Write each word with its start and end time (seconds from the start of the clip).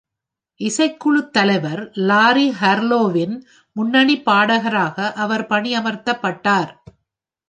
இசைக்குழுத் 0.59 1.31
தலைவர் 1.31 1.81
லாரி 2.01 2.47
ஹார்லோவின் 2.61 3.35
முன்னணிப் 3.75 4.25
பாடகராக 4.25 5.11
அவர் 5.15 5.45
பணியமர்த்தப்பட்டார். 5.47 6.71